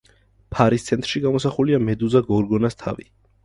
[0.55, 3.11] ფარის ცენტრში გამოსახულია მედუზა გორგონას თავი.